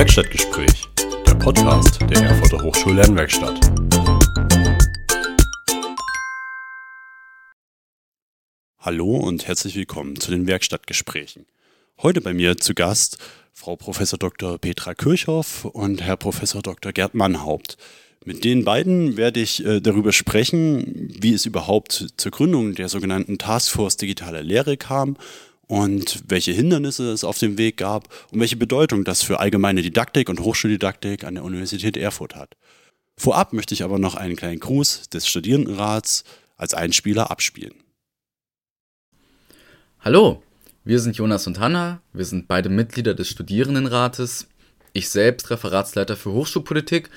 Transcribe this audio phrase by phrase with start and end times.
[0.00, 0.88] Werkstattgespräch,
[1.26, 3.60] der Podcast der Erfurter Hochschullernwerkstatt.
[8.78, 11.44] Hallo und herzlich willkommen zu den Werkstattgesprächen.
[12.00, 13.18] Heute bei mir zu Gast
[13.52, 13.98] Frau Prof.
[14.18, 14.56] Dr.
[14.56, 16.40] Petra Kirchhoff und Herr Prof.
[16.62, 16.92] Dr.
[16.92, 17.76] Gerd Mannhaupt.
[18.24, 23.36] Mit den beiden werde ich äh, darüber sprechen, wie es überhaupt zur Gründung der sogenannten
[23.36, 25.18] Taskforce Digitale Lehre kam
[25.70, 30.28] und welche Hindernisse es auf dem Weg gab und welche Bedeutung das für allgemeine Didaktik
[30.28, 32.56] und Hochschuldidaktik an der Universität Erfurt hat.
[33.16, 36.24] Vorab möchte ich aber noch einen kleinen Gruß des Studierendenrats
[36.56, 37.74] als Einspieler abspielen.
[40.00, 40.42] Hallo,
[40.82, 44.48] wir sind Jonas und Hanna, wir sind beide Mitglieder des Studierendenrates.
[44.92, 47.10] Ich selbst Referatsleiter für Hochschulpolitik,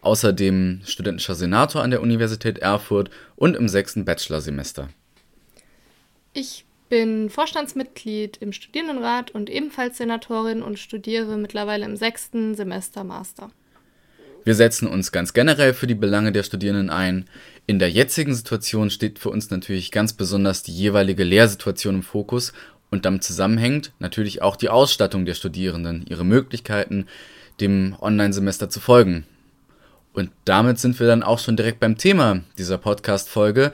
[0.00, 4.88] außerdem studentischer Senator an der Universität Erfurt und im sechsten Bachelorsemester.
[6.32, 13.50] Ich bin Vorstandsmitglied im Studierendenrat und ebenfalls Senatorin und studiere mittlerweile im sechsten Semester Master.
[14.44, 17.28] Wir setzen uns ganz generell für die Belange der Studierenden ein.
[17.66, 22.52] In der jetzigen Situation steht für uns natürlich ganz besonders die jeweilige Lehrsituation im Fokus
[22.90, 27.06] und damit zusammenhängt natürlich auch die Ausstattung der Studierenden, ihre Möglichkeiten,
[27.60, 29.26] dem Online-Semester zu folgen.
[30.14, 33.72] Und damit sind wir dann auch schon direkt beim Thema dieser Podcast-Folge,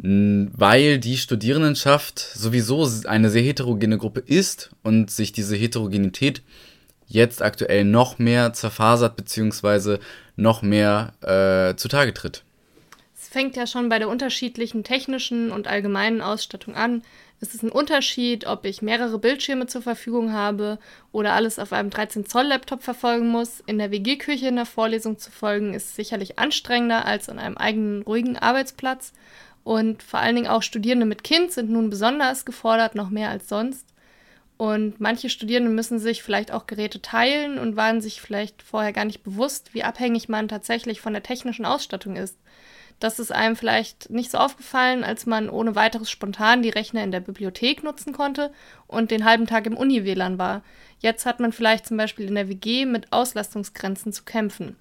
[0.00, 6.42] weil die Studierendenschaft sowieso eine sehr heterogene Gruppe ist und sich diese Heterogenität
[7.08, 9.98] jetzt aktuell noch mehr zerfasert bzw.
[10.36, 12.44] noch mehr äh, zutage tritt.
[13.20, 17.02] Es fängt ja schon bei der unterschiedlichen technischen und allgemeinen Ausstattung an.
[17.40, 20.78] Es ist ein Unterschied, ob ich mehrere Bildschirme zur Verfügung habe
[21.12, 23.60] oder alles auf einem 13-Zoll-Laptop verfolgen muss.
[23.66, 28.02] In der WG-Küche in der Vorlesung zu folgen, ist sicherlich anstrengender als an einem eigenen
[28.02, 29.12] ruhigen Arbeitsplatz.
[29.68, 33.50] Und vor allen Dingen auch Studierende mit Kind sind nun besonders gefordert, noch mehr als
[33.50, 33.86] sonst.
[34.56, 39.04] Und manche Studierende müssen sich vielleicht auch Geräte teilen und waren sich vielleicht vorher gar
[39.04, 42.38] nicht bewusst, wie abhängig man tatsächlich von der technischen Ausstattung ist.
[42.98, 47.12] Das ist einem vielleicht nicht so aufgefallen, als man ohne weiteres spontan die Rechner in
[47.12, 48.50] der Bibliothek nutzen konnte
[48.86, 50.62] und den halben Tag im Uni-WLAN war.
[51.00, 54.76] Jetzt hat man vielleicht zum Beispiel in der WG mit Auslastungsgrenzen zu kämpfen.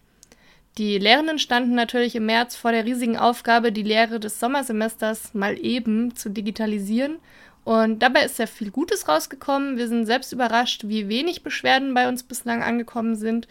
[0.77, 5.57] Die Lehrenden standen natürlich im März vor der riesigen Aufgabe, die Lehre des Sommersemesters mal
[5.57, 7.17] eben zu digitalisieren.
[7.63, 9.77] Und dabei ist sehr viel Gutes rausgekommen.
[9.77, 13.47] Wir sind selbst überrascht, wie wenig Beschwerden bei uns bislang angekommen sind.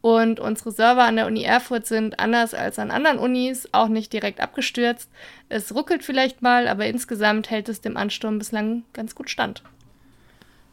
[0.00, 4.14] Und unsere Server an der Uni Erfurt sind anders als an anderen Unis auch nicht
[4.14, 5.10] direkt abgestürzt.
[5.50, 9.62] Es ruckelt vielleicht mal, aber insgesamt hält es dem Ansturm bislang ganz gut stand.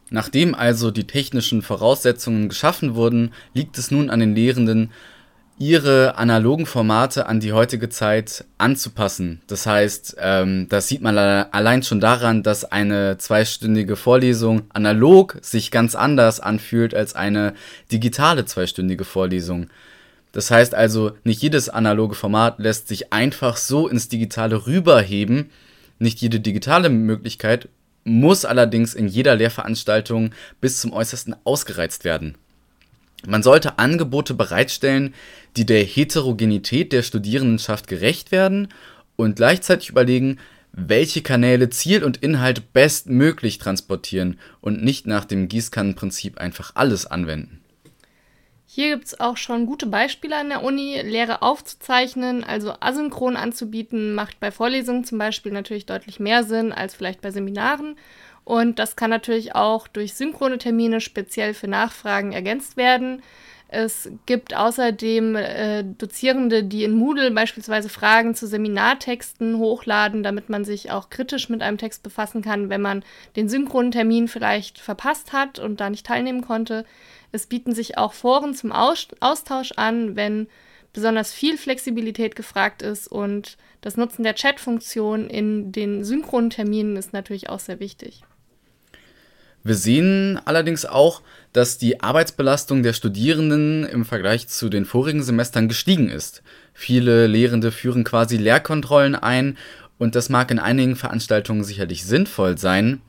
[0.09, 4.91] Nachdem also die technischen Voraussetzungen geschaffen wurden, liegt es nun an den Lehrenden,
[5.59, 9.41] ihre analogen Formate an die heutige Zeit anzupassen.
[9.47, 15.71] Das heißt, ähm, das sieht man allein schon daran, dass eine zweistündige Vorlesung analog sich
[15.71, 17.53] ganz anders anfühlt als eine
[17.91, 19.67] digitale zweistündige Vorlesung.
[20.31, 25.49] Das heißt also, nicht jedes analoge Format lässt sich einfach so ins Digitale rüberheben.
[25.97, 27.69] Nicht jede digitale Möglichkeit
[28.03, 30.31] muss allerdings in jeder Lehrveranstaltung
[30.61, 32.37] bis zum Äußersten ausgereizt werden.
[33.27, 35.13] Man sollte Angebote bereitstellen,
[35.57, 38.69] die der Heterogenität der Studierendenschaft gerecht werden
[39.17, 40.39] und gleichzeitig überlegen,
[40.71, 47.61] welche Kanäle Ziel und Inhalt bestmöglich transportieren und nicht nach dem Gießkannenprinzip einfach alles anwenden.
[48.65, 51.01] Hier gibt es auch schon gute Beispiele an der Uni.
[51.01, 56.95] Lehre aufzuzeichnen, also asynchron anzubieten, macht bei Vorlesungen zum Beispiel natürlich deutlich mehr Sinn als
[56.95, 57.97] vielleicht bei Seminaren.
[58.47, 63.21] Und das kann natürlich auch durch synchrone Termine speziell für Nachfragen ergänzt werden.
[63.67, 70.63] Es gibt außerdem äh, Dozierende, die in Moodle beispielsweise Fragen zu Seminartexten hochladen, damit man
[70.63, 73.03] sich auch kritisch mit einem Text befassen kann, wenn man
[73.35, 76.85] den synchronen Termin vielleicht verpasst hat und da nicht teilnehmen konnte.
[77.33, 80.47] Es bieten sich auch Foren zum Aus Austausch an, wenn
[80.93, 87.11] besonders viel Flexibilität gefragt ist und das Nutzen der Chat-Funktion in den synchronen Terminen ist
[87.11, 88.23] natürlich auch sehr wichtig.
[89.67, 91.21] Wir sehen allerdings auch,
[91.51, 96.41] dass die Arbeitsbelastung der Studierenden im Vergleich zu den vorigen Semestern gestiegen ist.
[96.73, 99.57] Viele Lehrende führen quasi Lehrkontrollen ein
[99.97, 103.01] und das mag in einigen Veranstaltungen sicherlich sinnvoll sein.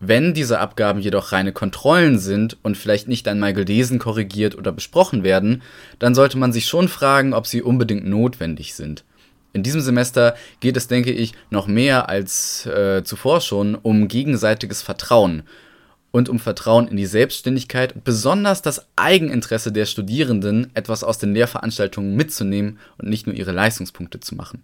[0.00, 5.22] Wenn diese Abgaben jedoch reine Kontrollen sind und vielleicht nicht einmal gelesen, korrigiert oder besprochen
[5.22, 5.60] werden,
[5.98, 9.04] dann sollte man sich schon fragen, ob sie unbedingt notwendig sind.
[9.52, 14.80] In diesem Semester geht es, denke ich, noch mehr als äh, zuvor schon um gegenseitiges
[14.80, 15.42] Vertrauen
[16.16, 21.34] und um Vertrauen in die Selbstständigkeit und besonders das Eigeninteresse der Studierenden, etwas aus den
[21.34, 24.62] Lehrveranstaltungen mitzunehmen und nicht nur ihre Leistungspunkte zu machen.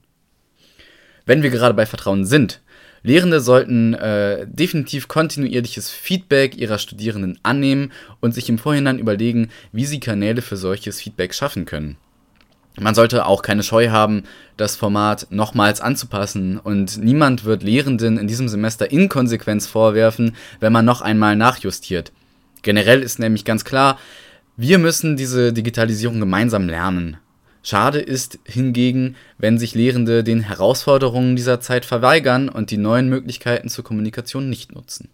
[1.26, 2.62] Wenn wir gerade bei Vertrauen sind,
[3.02, 9.84] Lehrende sollten äh, definitiv kontinuierliches Feedback ihrer Studierenden annehmen und sich im Vorhinein überlegen, wie
[9.84, 11.98] sie Kanäle für solches Feedback schaffen können.
[12.80, 14.24] Man sollte auch keine Scheu haben,
[14.56, 20.84] das Format nochmals anzupassen und niemand wird Lehrenden in diesem Semester Inkonsequenz vorwerfen, wenn man
[20.84, 22.12] noch einmal nachjustiert.
[22.62, 23.98] Generell ist nämlich ganz klar,
[24.56, 27.18] wir müssen diese Digitalisierung gemeinsam lernen.
[27.62, 33.68] Schade ist hingegen, wenn sich Lehrende den Herausforderungen dieser Zeit verweigern und die neuen Möglichkeiten
[33.68, 35.08] zur Kommunikation nicht nutzen.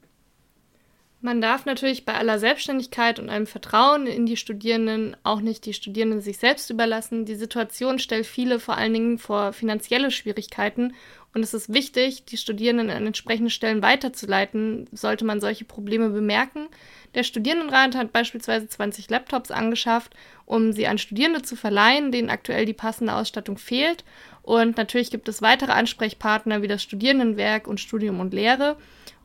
[1.28, 5.74] Man darf natürlich bei aller Selbstständigkeit und einem Vertrauen in die Studierenden auch nicht die
[5.74, 7.26] Studierenden sich selbst überlassen.
[7.26, 10.94] Die Situation stellt viele vor allen Dingen vor finanzielle Schwierigkeiten
[11.34, 16.68] und es ist wichtig, die Studierenden an entsprechende Stellen weiterzuleiten, sollte man solche Probleme bemerken.
[17.14, 20.14] Der Studierendenrat hat beispielsweise 20 Laptops angeschafft,
[20.46, 24.02] um sie an Studierende zu verleihen, denen aktuell die passende Ausstattung fehlt.
[24.40, 28.78] Und natürlich gibt es weitere Ansprechpartner wie das Studierendenwerk und Studium und Lehre.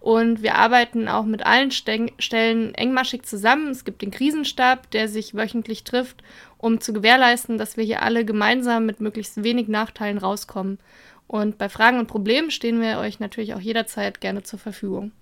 [0.04, 3.70] Und wir arbeiten auch mit allen Stellen engmaschig zusammen.
[3.70, 6.22] Es gibt den Krisenstab, der sich wöchentlich trifft,
[6.58, 10.78] um zu gewährleisten, dass wir hier alle gemeinsam mit möglichst wenig Nachteilen rauskommen.
[11.26, 15.14] Und bei Fragen und Problemen stehen wir euch natürlich auch jederzeit gerne zur Verfügung.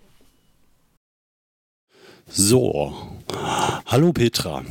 [2.34, 2.94] So,
[3.86, 4.64] hallo Petra,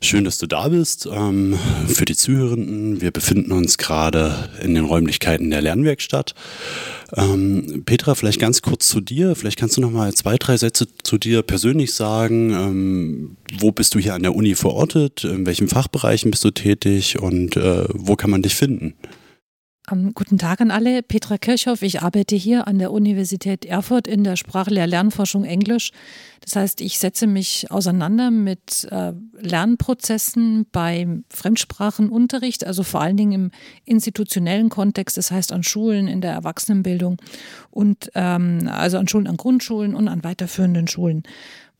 [0.00, 1.06] schön, dass du da bist.
[1.12, 6.34] Ähm, für die Zuhörenden, wir befinden uns gerade in den Räumlichkeiten der Lernwerkstatt.
[7.14, 9.36] Ähm, Petra, vielleicht ganz kurz zu dir.
[9.36, 12.50] Vielleicht kannst du noch mal zwei, drei Sätze zu dir persönlich sagen.
[12.50, 15.24] Ähm, wo bist du hier an der Uni verortet?
[15.24, 18.94] In welchen Fachbereichen bist du tätig und äh, wo kann man dich finden?
[19.90, 21.02] Um, guten Tag an alle.
[21.02, 21.82] Petra Kirchhoff.
[21.82, 25.90] Ich arbeite hier an der Universität Erfurt in der Sprachlehr-Lernforschung Englisch.
[26.40, 33.32] Das heißt, ich setze mich auseinander mit äh, Lernprozessen beim Fremdsprachenunterricht, also vor allen Dingen
[33.32, 33.50] im
[33.84, 37.16] institutionellen Kontext, das heißt an Schulen in der Erwachsenenbildung
[37.72, 41.24] und ähm, also an Schulen, an Grundschulen und an weiterführenden Schulen.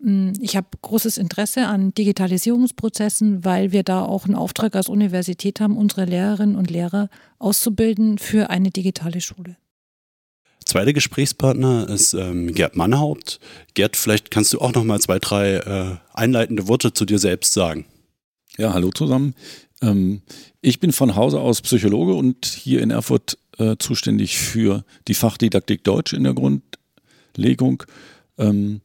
[0.03, 5.61] Hm, ich habe großes Interesse an Digitalisierungsprozessen, weil wir da auch einen Auftrag als Universität
[5.61, 7.09] haben, unsere Lehrerinnen und Lehrer
[7.39, 9.57] auszubilden für eine digitale Schule.
[10.65, 13.41] Zweiter Gesprächspartner ist ähm, Gerd Mannhaupt.
[13.75, 17.53] Gerd, vielleicht kannst du auch noch mal zwei, drei äh, einleitende Worte zu dir selbst
[17.53, 17.85] sagen.
[18.59, 19.35] Ja, hallo zusammen.
[19.81, 20.23] Ähm,
[20.61, 25.85] ich bin von Hause aus Psychologe und hier in Erfurt äh, zuständig für die Fachdidaktik
[25.85, 27.83] Deutsch in der Grundlegung.
[28.39, 28.81] Ähm,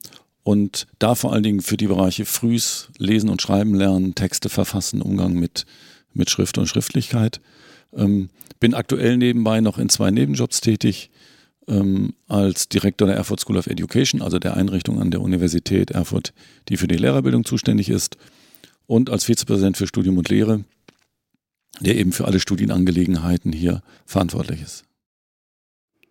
[0.47, 5.01] und da vor allen Dingen für die Bereiche Frühs, Lesen und Schreiben lernen, Texte verfassen,
[5.01, 5.65] Umgang mit,
[6.13, 7.41] mit Schrift und Schriftlichkeit.
[7.93, 8.29] Ähm,
[8.61, 11.09] bin aktuell nebenbei noch in zwei Nebenjobs tätig,
[11.67, 16.33] ähm, als Direktor der Erfurt School of Education, also der Einrichtung an der Universität Erfurt,
[16.69, 18.15] die für die Lehrerbildung zuständig ist,
[18.85, 20.63] und als Vizepräsident für Studium und Lehre,
[21.81, 24.86] der eben für alle Studienangelegenheiten hier verantwortlich ist.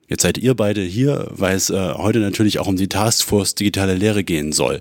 [0.08, 3.94] Jetzt seid ihr beide hier, weil es äh, heute natürlich auch um die Taskforce digitale
[3.94, 4.80] Lehre gehen soll.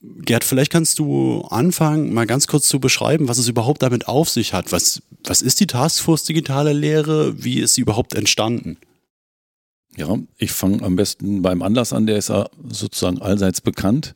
[0.00, 4.28] Gerd, vielleicht kannst du anfangen, mal ganz kurz zu beschreiben, was es überhaupt damit auf
[4.28, 4.72] sich hat.
[4.72, 7.44] Was, was ist die Taskforce digitale Lehre?
[7.44, 8.78] Wie ist sie überhaupt entstanden?
[9.96, 14.14] Ja, ich fange am besten beim Anlass an, der ist ja sozusagen allseits bekannt.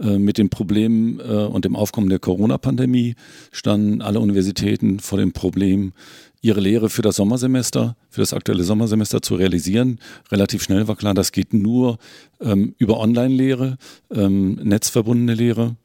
[0.00, 3.14] Äh, mit dem Problem äh, und dem Aufkommen der Corona-Pandemie
[3.50, 5.92] standen alle Universitäten vor dem Problem,
[6.40, 9.98] ihre Lehre für das Sommersemester, für das aktuelle Sommersemester zu realisieren.
[10.30, 11.98] Relativ schnell war klar, das geht nur
[12.40, 13.76] ähm, über Online-Lehre,
[14.12, 15.76] ähm, netzverbundene Lehre.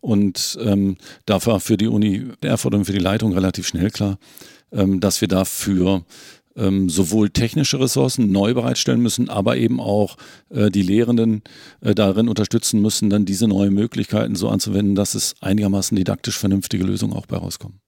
[0.00, 4.18] Und ähm, da war für die Uni Erfurt und für die Leitung relativ schnell klar,
[4.70, 6.04] ähm, dass wir dafür
[6.56, 10.16] ähm, sowohl technische Ressourcen neu bereitstellen müssen, aber eben auch
[10.48, 11.42] äh, die Lehrenden
[11.80, 16.84] äh, darin unterstützen müssen, dann diese neuen Möglichkeiten so anzuwenden, dass es einigermaßen didaktisch vernünftige
[16.84, 17.80] Lösungen auch bei rauskommen.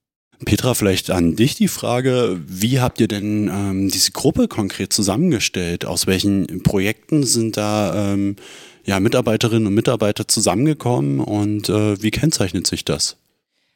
[0.45, 5.85] Petra, vielleicht an dich die Frage, wie habt ihr denn ähm, diese Gruppe konkret zusammengestellt?
[5.85, 8.37] Aus welchen Projekten sind da ähm,
[8.85, 13.17] ja, Mitarbeiterinnen und Mitarbeiter zusammengekommen und äh, wie kennzeichnet sich das?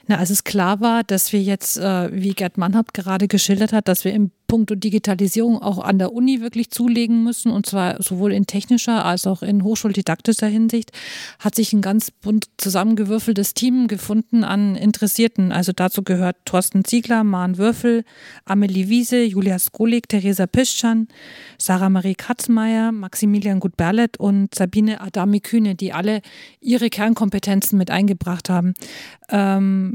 [0.07, 3.89] Na, als es klar war, dass wir jetzt, äh, wie Gerd Mannhaupt gerade geschildert hat,
[3.89, 8.35] dass wir im puncto Digitalisierung auch an der Uni wirklich zulegen müssen, und zwar sowohl
[8.35, 10.93] in technischer als auch in hochschuldidaktischer Hinsicht,
[11.39, 15.53] hat sich ein ganz bunt zusammengewürfeltes Team gefunden an Interessierten.
[15.53, 18.05] Also dazu gehört Thorsten Ziegler, Maren Würfel,
[18.45, 21.09] Amelie Wiese, Julia Skolik, Theresa Pischan,
[21.57, 26.21] Sarah Marie Katzmeier, Maximilian Gutberlet und Sabine Adami-Kühne, die alle
[26.61, 28.75] ihre Kernkompetenzen mit eingebracht haben.
[29.31, 29.92] Ähm,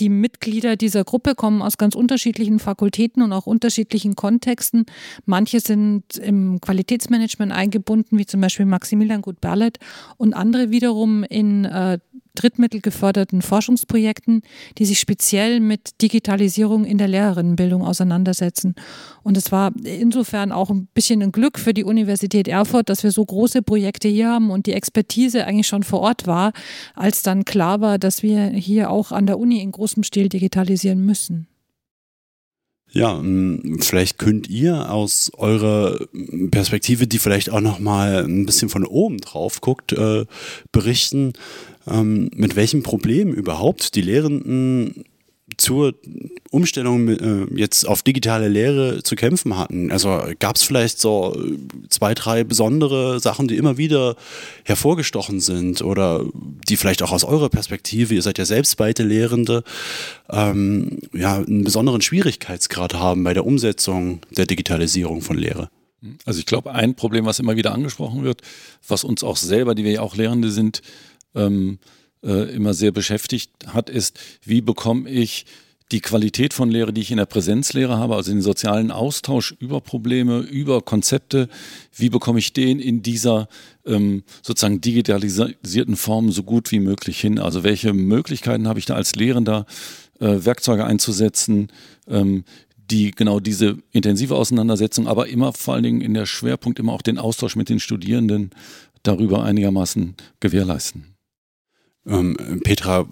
[0.00, 4.86] die Mitglieder dieser Gruppe kommen aus ganz unterschiedlichen Fakultäten und auch unterschiedlichen Kontexten.
[5.26, 9.78] Manche sind im Qualitätsmanagement eingebunden, wie zum Beispiel Maximilian Gut-Berlet,
[10.16, 11.98] und andere wiederum in äh,
[12.34, 14.42] drittmittelgeförderten Forschungsprojekten,
[14.78, 18.74] die sich speziell mit Digitalisierung in der Lehrerinnenbildung auseinandersetzen.
[19.22, 23.10] Und es war insofern auch ein bisschen ein Glück für die Universität Erfurt, dass wir
[23.10, 26.52] so große Projekte hier haben und die Expertise eigentlich schon vor Ort war,
[26.94, 31.04] als dann klar war, dass wir hier auch an der Uni in großem Stil digitalisieren
[31.04, 31.46] müssen.
[32.92, 35.98] Ja, ähm, vielleicht könnt ihr aus eurer
[36.50, 40.26] Perspektive, die vielleicht auch noch mal ein bisschen von oben drauf guckt, äh,
[40.72, 41.32] berichten,
[41.86, 45.04] ähm, mit welchem Problem überhaupt die Lehrenden
[45.56, 45.94] zur
[46.50, 49.90] Umstellung äh, jetzt auf digitale Lehre zu kämpfen hatten.
[49.90, 51.36] Also gab es vielleicht so
[51.88, 54.16] zwei, drei besondere Sachen, die immer wieder
[54.64, 56.24] hervorgestochen sind oder
[56.68, 59.64] die vielleicht auch aus eurer Perspektive, ihr seid ja selbst beide Lehrende,
[60.30, 65.70] ähm, ja, einen besonderen Schwierigkeitsgrad haben bei der Umsetzung der Digitalisierung von Lehre.
[66.24, 68.42] Also ich glaube, ein Problem, was immer wieder angesprochen wird,
[68.86, 70.82] was uns auch selber, die wir ja auch Lehrende sind,
[71.34, 71.78] ähm,
[72.22, 75.46] äh, immer sehr beschäftigt hat, ist, wie bekomme ich
[75.92, 79.80] die Qualität von Lehre, die ich in der Präsenzlehre habe, also den sozialen Austausch über
[79.80, 81.48] Probleme, über Konzepte,
[81.94, 83.48] wie bekomme ich den in dieser
[83.84, 87.38] ähm, sozusagen digitalisierten Form so gut wie möglich hin?
[87.38, 89.66] Also welche Möglichkeiten habe ich da als Lehrender,
[90.18, 91.68] äh, Werkzeuge einzusetzen,
[92.08, 92.44] ähm,
[92.90, 97.02] die genau diese intensive Auseinandersetzung, aber immer vor allen Dingen in der Schwerpunkt immer auch
[97.02, 98.50] den Austausch mit den Studierenden
[99.02, 101.11] darüber einigermaßen gewährleisten.
[102.06, 103.06] Ähm, Petra,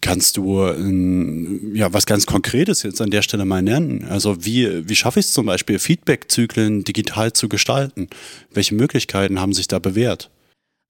[0.00, 4.04] kannst du ähm, ja was ganz Konkretes jetzt an der Stelle mal nennen?
[4.08, 8.08] Also wie, wie schaffe ich es zum Beispiel, Feedback-Zyklen digital zu gestalten?
[8.52, 10.30] Welche Möglichkeiten haben sich da bewährt?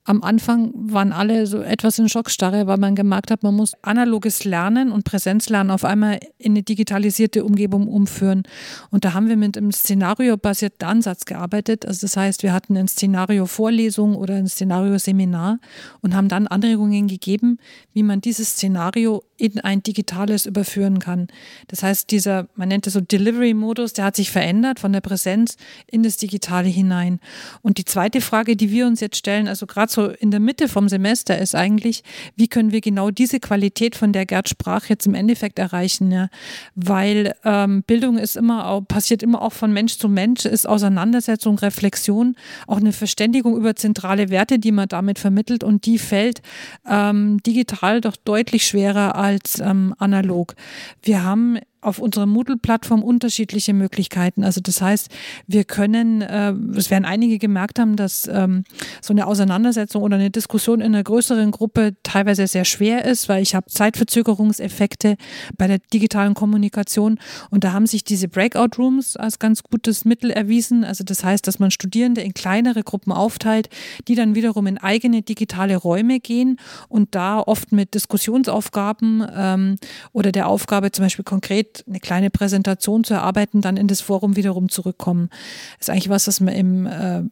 [0.07, 4.45] Am Anfang waren alle so etwas in Schockstarre, weil man gemerkt hat, man muss analoges
[4.45, 8.45] Lernen und Präsenzlernen auf einmal in eine digitalisierte Umgebung umführen.
[8.91, 11.87] Und da haben wir mit einem szenariobasierten Ansatz gearbeitet.
[11.87, 15.59] Also das heißt, wir hatten ein Szenario-Vorlesung oder ein Szenario-Seminar
[16.03, 17.59] und haben dann Anregungen gegeben,
[17.93, 21.29] wie man dieses Szenario in ein digitales überführen kann.
[21.69, 25.57] Das heißt, dieser, man nennt es so Delivery-Modus, der hat sich verändert von der Präsenz
[25.87, 27.21] in das Digitale hinein.
[27.63, 30.69] Und die zweite Frage, die wir uns jetzt stellen, also gerade so in der Mitte
[30.69, 32.03] vom Semester, ist eigentlich,
[32.37, 36.11] wie können wir genau diese Qualität, von der Gerd sprach, jetzt im Endeffekt erreichen?
[36.11, 36.29] Ja?
[36.75, 41.59] Weil ähm, Bildung ist immer auch, passiert immer auch von Mensch zu Mensch, ist Auseinandersetzung,
[41.59, 46.43] Reflexion, auch eine Verständigung über zentrale Werte, die man damit vermittelt und die fällt
[46.89, 50.55] ähm, digital doch deutlich schwerer als ähm, analog.
[51.03, 54.43] Wir haben auf unserer Moodle-Plattform unterschiedliche Möglichkeiten.
[54.43, 55.09] Also das heißt,
[55.47, 58.65] wir können, äh, es werden einige gemerkt haben, dass ähm,
[59.01, 63.43] so eine Auseinandersetzung oder eine Diskussion in einer größeren Gruppe teilweise sehr schwer ist, weil
[63.43, 65.17] ich habe Zeitverzögerungseffekte
[65.57, 67.19] bei der digitalen Kommunikation
[67.51, 70.83] und da haben sich diese Breakout Rooms als ganz gutes Mittel erwiesen.
[70.83, 73.69] Also das heißt, dass man Studierende in kleinere Gruppen aufteilt,
[74.09, 79.77] die dann wiederum in eigene digitale Räume gehen und da oft mit Diskussionsaufgaben ähm,
[80.13, 84.37] oder der Aufgabe zum Beispiel konkret eine kleine Präsentation zu erarbeiten, dann in das Forum
[84.37, 85.29] wiederum zurückkommen.
[85.79, 87.23] Das ist eigentlich was, was man im äh,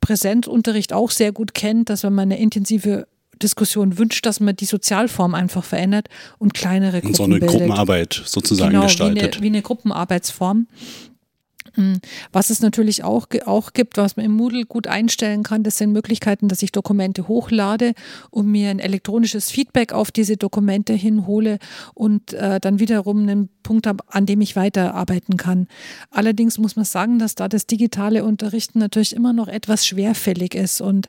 [0.00, 3.06] Präsenzunterricht auch sehr gut kennt, dass wenn man eine intensive
[3.42, 7.50] Diskussion wünscht, dass man die Sozialform einfach verändert und kleinere Gruppen und so eine bildet.
[7.50, 9.16] Gruppenarbeit sozusagen genau, gestaltet.
[9.16, 10.66] Wie eine, wie eine Gruppenarbeitsform.
[11.74, 12.00] Hm.
[12.32, 15.92] Was es natürlich auch, auch gibt, was man im Moodle gut einstellen kann, das sind
[15.92, 17.92] Möglichkeiten, dass ich Dokumente hochlade
[18.30, 21.58] und mir ein elektronisches Feedback auf diese Dokumente hinhole
[21.92, 25.66] und äh, dann wiederum einen Punkt habe, an dem ich weiterarbeiten kann.
[26.12, 30.80] Allerdings muss man sagen, dass da das digitale Unterrichten natürlich immer noch etwas schwerfällig ist
[30.80, 31.08] und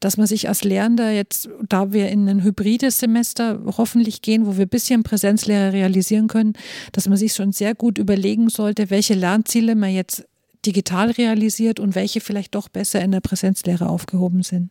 [0.00, 4.56] dass man sich als Lehrender jetzt, da wir in ein hybrides Semester hoffentlich gehen, wo
[4.56, 6.54] wir ein bisschen Präsenzlehre realisieren können,
[6.92, 10.26] dass man sich schon sehr gut überlegen sollte, welche Lernziele man jetzt
[10.64, 14.70] digital realisiert und welche vielleicht doch besser in der Präsenzlehre aufgehoben sind.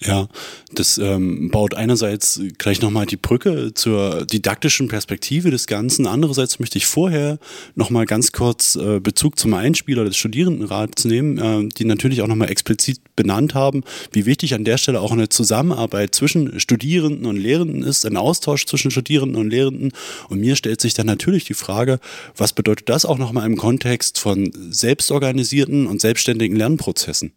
[0.00, 0.28] Ja,
[0.72, 6.06] das ähm, baut einerseits gleich nochmal die Brücke zur didaktischen Perspektive des Ganzen.
[6.06, 7.40] Andererseits möchte ich vorher
[7.74, 12.48] nochmal ganz kurz äh, Bezug zum Einspieler des Studierendenrats nehmen, äh, die natürlich auch nochmal
[12.48, 17.82] explizit benannt haben, wie wichtig an der Stelle auch eine Zusammenarbeit zwischen Studierenden und Lehrenden
[17.82, 19.90] ist, ein Austausch zwischen Studierenden und Lehrenden.
[20.28, 21.98] Und mir stellt sich dann natürlich die Frage,
[22.36, 27.32] was bedeutet das auch nochmal im Kontext von selbstorganisierten und selbstständigen Lernprozessen?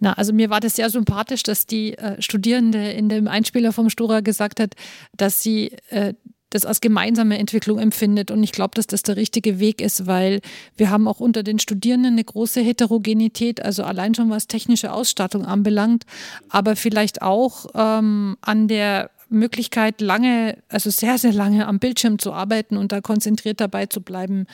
[0.00, 3.90] Na, also mir war das sehr sympathisch, dass die äh, Studierende in dem Einspieler vom
[3.90, 4.74] Stora gesagt hat,
[5.16, 6.14] dass sie äh,
[6.50, 8.30] das als gemeinsame Entwicklung empfindet.
[8.30, 10.40] Und ich glaube, dass das der richtige Weg ist, weil
[10.76, 15.44] wir haben auch unter den Studierenden eine große Heterogenität, also allein schon was technische Ausstattung
[15.44, 16.04] anbelangt,
[16.48, 22.32] aber vielleicht auch ähm, an der Möglichkeit, lange, also sehr, sehr lange am Bildschirm zu
[22.32, 24.46] arbeiten und da konzentriert dabei zu bleiben.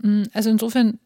[0.00, 1.00] Mm, also insofern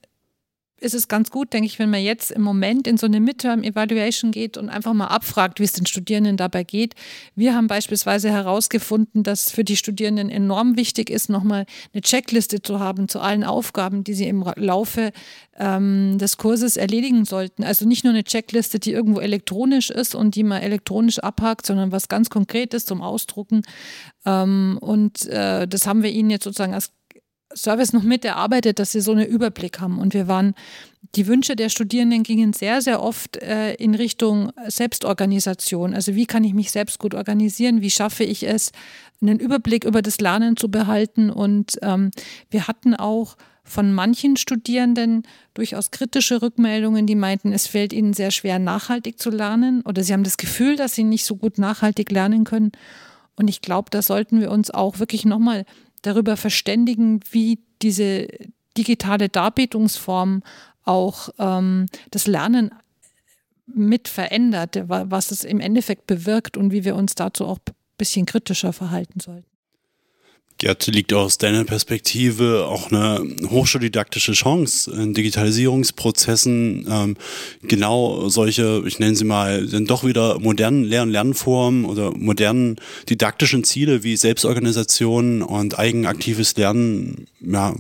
[0.84, 4.30] ist es ganz gut, denke ich, wenn man jetzt im Moment in so eine Midterm-Evaluation
[4.30, 6.94] geht und einfach mal abfragt, wie es den Studierenden dabei geht.
[7.34, 12.80] Wir haben beispielsweise herausgefunden, dass für die Studierenden enorm wichtig ist, nochmal eine Checkliste zu
[12.80, 15.12] haben zu allen Aufgaben, die sie im Laufe
[15.56, 17.64] ähm, des Kurses erledigen sollten.
[17.64, 21.92] Also nicht nur eine Checkliste, die irgendwo elektronisch ist und die man elektronisch abhakt, sondern
[21.92, 23.62] was ganz Konkretes zum Ausdrucken.
[24.26, 26.92] Ähm, und äh, das haben wir ihnen jetzt sozusagen als
[27.54, 29.98] Service noch mit erarbeitet, dass sie so einen Überblick haben.
[29.98, 30.54] Und wir waren,
[31.14, 35.94] die Wünsche der Studierenden gingen sehr, sehr oft äh, in Richtung Selbstorganisation.
[35.94, 37.80] Also wie kann ich mich selbst gut organisieren?
[37.80, 38.72] Wie schaffe ich es,
[39.22, 41.30] einen Überblick über das Lernen zu behalten?
[41.30, 42.10] Und ähm,
[42.50, 45.22] wir hatten auch von manchen Studierenden
[45.54, 50.12] durchaus kritische Rückmeldungen, die meinten, es fällt ihnen sehr schwer, nachhaltig zu lernen oder sie
[50.12, 52.72] haben das Gefühl, dass sie nicht so gut nachhaltig lernen können.
[53.36, 55.64] Und ich glaube, da sollten wir uns auch wirklich nochmal
[56.06, 58.28] darüber verständigen, wie diese
[58.76, 60.42] digitale Darbietungsform
[60.84, 62.70] auch ähm, das Lernen
[63.66, 68.26] mit verändert, was es im Endeffekt bewirkt und wie wir uns dazu auch ein bisschen
[68.26, 69.53] kritischer verhalten sollten.
[70.64, 77.16] Gerd, liegt aus deiner Perspektive auch eine hochschuldidaktische Chance in Digitalisierungsprozessen, ähm,
[77.60, 82.76] genau solche, ich nenne sie mal, dann doch wieder modernen Lehr- und Lernformen oder modernen
[83.10, 87.74] didaktischen Ziele wie Selbstorganisation und eigenaktives Lernen ja,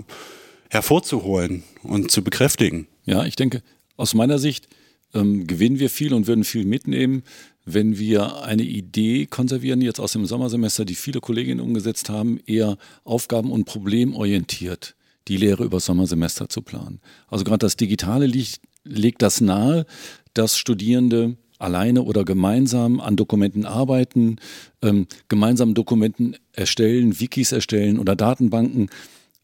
[0.68, 2.86] hervorzuholen und zu bekräftigen?
[3.06, 3.62] Ja, ich denke,
[3.96, 4.68] aus meiner Sicht
[5.14, 7.22] ähm, gewinnen wir viel und würden viel mitnehmen,
[7.64, 12.76] wenn wir eine Idee konservieren, jetzt aus dem Sommersemester, die viele Kolleginnen umgesetzt haben, eher
[13.04, 14.94] aufgaben- und problemorientiert
[15.28, 17.00] die Lehre über Sommersemester zu planen.
[17.28, 19.86] Also gerade das Digitale liegt, legt das nahe,
[20.34, 24.36] dass Studierende alleine oder gemeinsam an Dokumenten arbeiten,
[24.82, 28.90] ähm, gemeinsam Dokumenten erstellen, Wikis erstellen oder Datenbanken,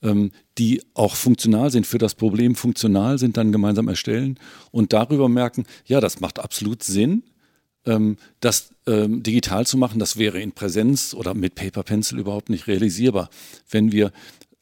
[0.02, 4.38] ähm, die auch funktional sind, für das Problem funktional sind, dann gemeinsam erstellen
[4.70, 7.22] und darüber merken, ja, das macht absolut Sinn
[8.40, 12.66] das ähm, digital zu machen, das wäre in Präsenz oder mit Paper Pencil überhaupt nicht
[12.66, 13.30] realisierbar.
[13.70, 14.12] Wenn wir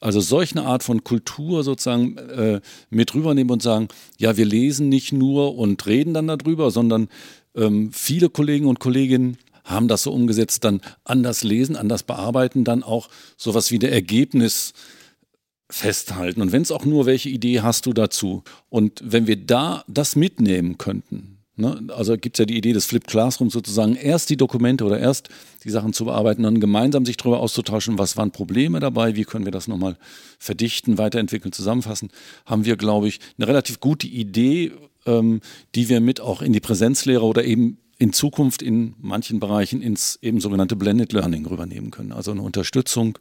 [0.00, 4.88] also solch eine Art von Kultur sozusagen äh, mit rübernehmen und sagen, ja, wir lesen
[4.88, 7.08] nicht nur und reden dann darüber, sondern
[7.56, 12.82] ähm, viele Kollegen und Kolleginnen haben das so umgesetzt, dann anders lesen, anders bearbeiten, dann
[12.82, 14.72] auch sowas wie der Ergebnis
[15.68, 16.40] festhalten.
[16.40, 18.42] Und wenn es auch nur, welche Idee hast du dazu?
[18.70, 21.88] Und wenn wir da das mitnehmen könnten, Ne?
[21.88, 25.28] Also gibt es ja die Idee des Flip Classroom sozusagen, erst die Dokumente oder erst
[25.64, 29.44] die Sachen zu bearbeiten, dann gemeinsam sich darüber auszutauschen, was waren Probleme dabei, wie können
[29.44, 29.96] wir das nochmal
[30.38, 32.10] verdichten, weiterentwickeln, zusammenfassen,
[32.46, 34.70] haben wir, glaube ich, eine relativ gute Idee,
[35.04, 35.40] ähm,
[35.74, 40.18] die wir mit auch in die Präsenzlehre oder eben in Zukunft in manchen Bereichen ins
[40.22, 42.12] eben sogenannte Blended Learning rübernehmen können.
[42.12, 43.18] Also eine Unterstützung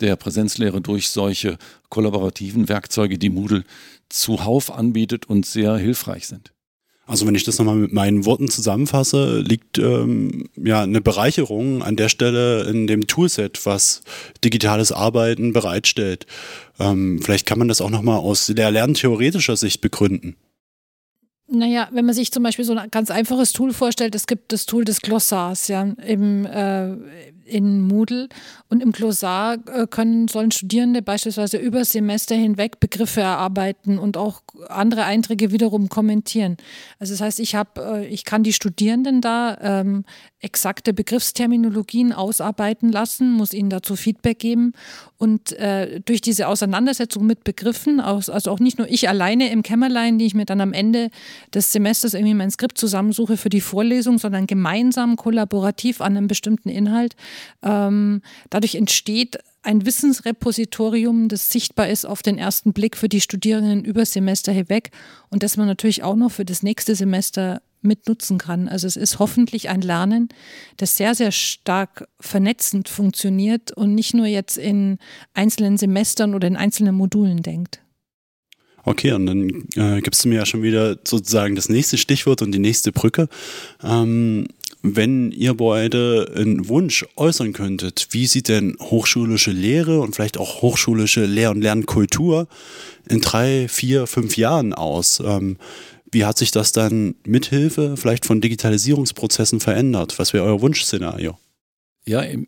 [0.00, 1.56] der Präsenzlehre durch solche
[1.88, 3.64] kollaborativen Werkzeuge, die Moodle
[4.08, 6.52] zuhauf anbietet und sehr hilfreich sind.
[7.10, 11.96] Also wenn ich das nochmal mit meinen Worten zusammenfasse, liegt ähm, ja eine Bereicherung an
[11.96, 14.02] der Stelle in dem Toolset, was
[14.44, 16.26] digitales Arbeiten bereitstellt.
[16.78, 20.36] Ähm, vielleicht kann man das auch nochmal aus der lerntheoretischer Sicht begründen.
[21.52, 24.66] Naja, wenn man sich zum Beispiel so ein ganz einfaches Tool vorstellt, es gibt das
[24.66, 26.92] Tool des Glossars, ja, im, äh,
[27.44, 28.28] in Moodle.
[28.68, 34.42] Und im Glossar äh, können, sollen Studierende beispielsweise über Semester hinweg Begriffe erarbeiten und auch
[34.68, 36.56] andere Einträge wiederum kommentieren.
[37.00, 40.04] Also das heißt, ich habe, äh, ich kann die Studierenden da ähm,
[40.38, 44.72] exakte Begriffsterminologien ausarbeiten lassen, muss ihnen dazu Feedback geben.
[45.18, 49.62] Und äh, durch diese Auseinandersetzung mit Begriffen, aus, also auch nicht nur ich alleine im
[49.62, 51.10] Kämmerlein, die ich mir dann am Ende
[51.54, 56.68] des Semesters irgendwie mein Skript zusammensuche für die Vorlesung, sondern gemeinsam kollaborativ an einem bestimmten
[56.68, 57.16] Inhalt,
[57.62, 63.84] ähm, dadurch entsteht ein Wissensrepositorium, das sichtbar ist auf den ersten Blick für die Studierenden
[63.84, 64.90] über Semester hinweg
[65.28, 68.68] und das man natürlich auch noch für das nächste Semester mitnutzen kann.
[68.68, 70.28] Also es ist hoffentlich ein Lernen,
[70.76, 74.98] das sehr, sehr stark vernetzend funktioniert und nicht nur jetzt in
[75.34, 77.80] einzelnen Semestern oder in einzelnen Modulen denkt.
[78.90, 82.50] Okay, und dann äh, gibst du mir ja schon wieder sozusagen das nächste Stichwort und
[82.50, 83.28] die nächste Brücke.
[83.84, 84.48] Ähm,
[84.82, 90.60] wenn ihr beide einen Wunsch äußern könntet, wie sieht denn hochschulische Lehre und vielleicht auch
[90.60, 92.48] hochschulische Lehr- und Lernkultur
[93.08, 95.22] in drei, vier, fünf Jahren aus?
[95.24, 95.56] Ähm,
[96.10, 100.18] wie hat sich das dann mithilfe vielleicht von Digitalisierungsprozessen verändert?
[100.18, 101.38] Was wäre euer Wunschszenario?
[102.04, 102.38] Ja, äh,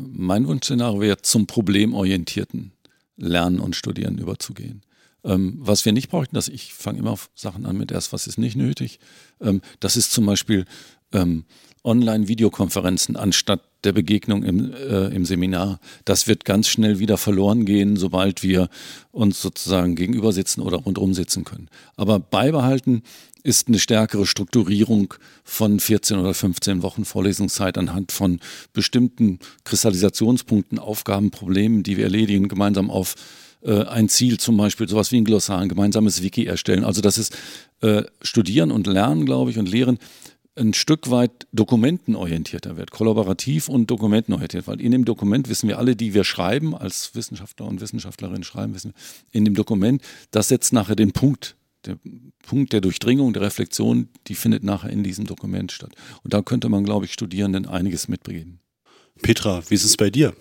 [0.00, 2.70] mein Wunschszenario wäre zum problemorientierten
[3.16, 4.82] Lernen und Studieren überzugehen.
[5.24, 8.26] Ähm, was wir nicht bräuchten, dass ich fange immer auf Sachen an mit erst, was
[8.26, 8.98] ist nicht nötig.
[9.40, 10.64] Ähm, das ist zum Beispiel
[11.12, 11.44] ähm,
[11.84, 15.80] Online-Videokonferenzen anstatt der Begegnung im, äh, im Seminar.
[16.04, 18.68] Das wird ganz schnell wieder verloren gehen, sobald wir
[19.10, 21.68] uns sozusagen gegenüber sitzen oder rundum sitzen können.
[21.96, 23.02] Aber beibehalten
[23.42, 28.38] ist eine stärkere Strukturierung von 14 oder 15 Wochen Vorlesungszeit anhand von
[28.72, 33.16] bestimmten Kristallisationspunkten, Aufgaben, Problemen, die wir erledigen, gemeinsam auf
[33.64, 36.84] äh, ein Ziel, zum Beispiel sowas wie ein Glossar, ein gemeinsames Wiki erstellen.
[36.84, 37.36] Also das ist
[37.80, 39.98] äh, Studieren und Lernen, glaube ich, und Lehren
[40.54, 44.66] ein Stück weit dokumentenorientierter wird, kollaborativ und dokumentenorientiert.
[44.66, 48.74] Weil in dem Dokument wissen wir alle, die wir schreiben, als Wissenschaftler und Wissenschaftlerinnen schreiben,
[48.74, 51.98] wissen wir, in dem Dokument, das setzt nachher den Punkt der
[52.46, 55.92] Punkt der Durchdringung, der Reflexion, die findet nachher in diesem Dokument statt.
[56.22, 58.60] Und da könnte man, glaube ich, Studierenden einiges mitbringen.
[59.20, 60.34] Petra, wie ist es bei dir?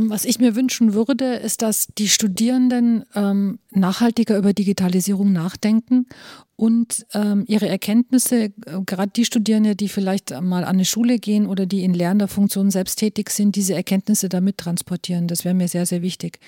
[0.00, 6.06] Was ich mir wünschen würde, ist, dass die Studierenden ähm, nachhaltiger über Digitalisierung nachdenken
[6.54, 8.52] und ähm, ihre Erkenntnisse, äh,
[8.86, 12.70] gerade die Studierende, die vielleicht mal an eine Schule gehen oder die in lernender Funktion
[12.70, 15.26] selbst tätig sind, diese Erkenntnisse damit transportieren.
[15.26, 16.38] Das wäre mir sehr, sehr wichtig.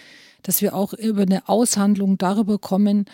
[0.45, 3.07] Dass wir auch über eine Aushandlung darüber kommen,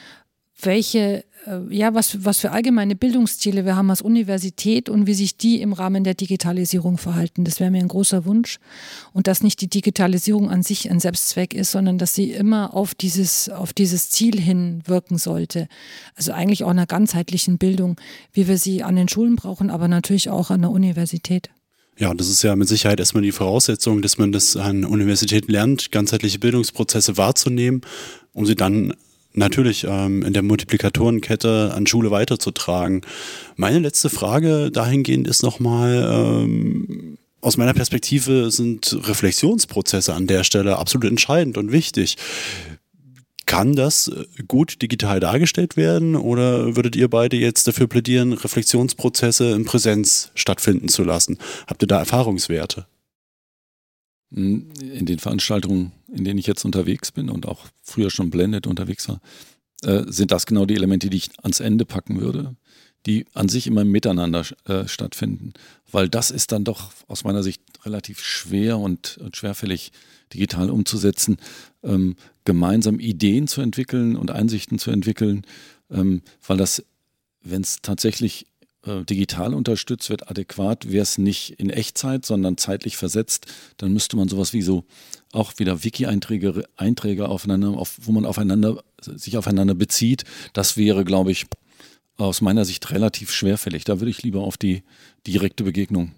[0.60, 5.36] welche, äh, ja, was, was für allgemeine Bildungsziele wir haben als Universität und wie sich
[5.36, 7.44] die im Rahmen der Digitalisierung verhalten.
[7.44, 8.58] Das wäre mir ein großer Wunsch.
[9.12, 12.94] Und dass nicht die Digitalisierung an sich ein Selbstzweck ist, sondern dass sie immer auf
[12.94, 15.68] dieses, auf dieses Ziel hin wirken sollte.
[16.14, 18.00] Also eigentlich auch einer ganzheitlichen Bildung,
[18.32, 21.50] wie wir sie an den Schulen brauchen, aber natürlich auch an der Universität.
[21.98, 25.92] Ja, das ist ja mit Sicherheit erstmal die Voraussetzung, dass man das an Universitäten lernt,
[25.92, 27.80] ganzheitliche Bildungsprozesse wahrzunehmen,
[28.34, 28.92] um sie dann
[29.36, 33.02] natürlich ähm, in der Multiplikatorenkette an Schule weiterzutragen.
[33.56, 40.78] Meine letzte Frage dahingehend ist nochmal, ähm, aus meiner Perspektive sind Reflexionsprozesse an der Stelle
[40.78, 42.16] absolut entscheidend und wichtig.
[43.46, 49.52] Kann das äh, gut digital dargestellt werden oder würdet ihr beide jetzt dafür plädieren, Reflexionsprozesse
[49.52, 51.38] in Präsenz stattfinden zu lassen?
[51.66, 52.86] Habt ihr da Erfahrungswerte?
[54.30, 59.08] In den Veranstaltungen, in denen ich jetzt unterwegs bin und auch früher schon blendet unterwegs
[59.08, 59.20] war,
[59.82, 62.56] äh, sind das genau die Elemente, die ich ans Ende packen würde,
[63.06, 65.52] die an sich immer miteinander äh, stattfinden.
[65.90, 69.92] Weil das ist dann doch aus meiner Sicht relativ schwer und, und schwerfällig
[70.34, 71.36] digital umzusetzen,
[71.84, 75.46] ähm, gemeinsam Ideen zu entwickeln und Einsichten zu entwickeln,
[75.90, 76.84] ähm, weil das,
[77.42, 78.46] wenn es tatsächlich
[78.86, 83.46] äh, digital unterstützt wird, adäquat, wäre es nicht in Echtzeit, sondern zeitlich versetzt,
[83.76, 84.84] dann müsste man sowas wie so
[85.32, 90.24] auch wieder Wiki-Einträge Einträge aufeinander, auf, wo man aufeinander, sich aufeinander bezieht.
[90.52, 91.46] Das wäre, glaube ich,
[92.16, 93.84] aus meiner Sicht relativ schwerfällig.
[93.84, 94.82] Da würde ich lieber auf die
[95.26, 96.12] direkte Begegnung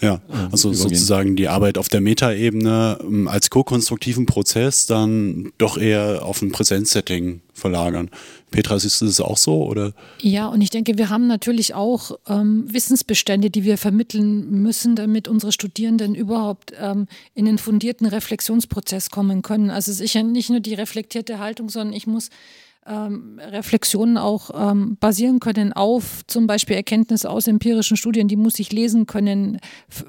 [0.00, 0.20] ja,
[0.52, 0.90] also übergehen.
[0.90, 6.52] sozusagen die Arbeit auf der Metaebene ähm, als ko-konstruktiven Prozess dann doch eher auf ein
[6.52, 8.08] Präsenzsetting verlagern.
[8.50, 9.64] Petra, siehst du das auch so?
[9.64, 9.92] Oder?
[10.20, 15.26] Ja, und ich denke, wir haben natürlich auch ähm, Wissensbestände, die wir vermitteln müssen, damit
[15.26, 19.70] unsere Studierenden überhaupt ähm, in einen fundierten Reflexionsprozess kommen können.
[19.70, 22.30] Also sicher nicht nur die reflektierte Haltung, sondern ich muss
[22.88, 28.28] ähm, Reflexionen auch ähm, basieren können auf zum Beispiel Erkenntnisse aus empirischen Studien.
[28.28, 29.58] Die muss ich lesen können,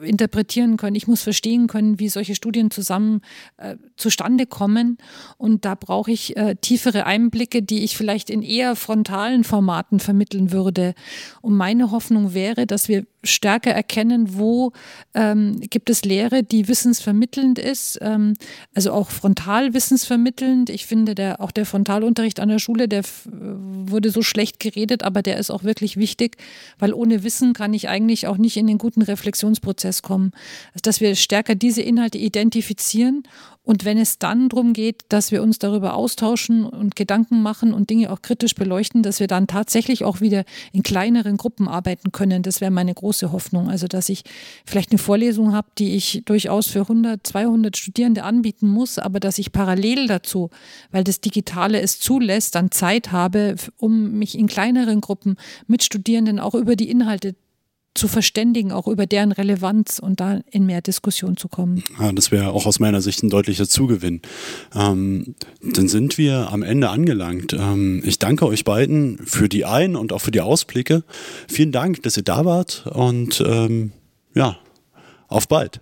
[0.02, 0.96] interpretieren können.
[0.96, 3.22] Ich muss verstehen können, wie solche Studien zusammen
[3.58, 4.98] äh, zustande kommen.
[5.38, 10.52] Und da brauche ich äh, tiefere Einblicke, die ich vielleicht in eher frontalen Formaten vermitteln
[10.52, 10.94] würde.
[11.42, 14.72] Und meine Hoffnung wäre, dass wir stärker erkennen, wo
[15.14, 18.34] ähm, gibt es Lehre, die wissensvermittelnd ist, ähm,
[18.74, 20.70] also auch frontal wissensvermittelnd.
[20.70, 25.22] Ich finde, der, auch der Frontalunterricht an der Schule, der wurde so schlecht geredet, aber
[25.22, 26.38] der ist auch wirklich wichtig,
[26.78, 30.32] weil ohne Wissen kann ich eigentlich auch nicht in den guten Reflexionsprozess kommen.
[30.74, 33.24] Also, dass wir stärker diese Inhalte identifizieren
[33.70, 37.92] und wenn es dann darum geht, dass wir uns darüber austauschen und Gedanken machen und
[37.92, 42.42] Dinge auch kritisch beleuchten, dass wir dann tatsächlich auch wieder in kleineren Gruppen arbeiten können,
[42.42, 43.70] das wäre meine große Hoffnung.
[43.70, 44.24] Also, dass ich
[44.66, 49.38] vielleicht eine Vorlesung habe, die ich durchaus für 100, 200 Studierende anbieten muss, aber dass
[49.38, 50.50] ich parallel dazu,
[50.90, 55.36] weil das Digitale es zulässt, dann Zeit habe, um mich in kleineren Gruppen
[55.68, 57.36] mit Studierenden auch über die Inhalte
[58.00, 61.84] zu verständigen, auch über deren Relevanz und da in mehr Diskussion zu kommen.
[62.00, 64.22] Ja, das wäre auch aus meiner Sicht ein deutlicher Zugewinn.
[64.74, 67.54] Ähm, dann sind wir am Ende angelangt.
[67.54, 71.04] Ähm, ich danke euch beiden für die Ein- und auch für die Ausblicke.
[71.50, 73.92] Vielen Dank, dass ihr da wart und ähm,
[74.34, 74.58] ja,
[75.28, 75.82] auf bald.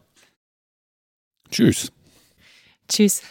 [1.51, 1.91] Tschüss.
[2.89, 3.21] Tschüss.